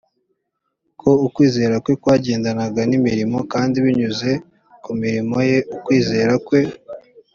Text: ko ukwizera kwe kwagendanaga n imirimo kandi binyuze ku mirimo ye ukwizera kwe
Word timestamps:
ko 1.01 1.09
ukwizera 1.25 1.75
kwe 1.83 1.93
kwagendanaga 2.01 2.81
n 2.89 2.91
imirimo 2.99 3.39
kandi 3.53 3.75
binyuze 3.85 4.31
ku 4.83 4.91
mirimo 5.01 5.37
ye 5.49 5.57
ukwizera 5.75 6.33
kwe 6.47 6.59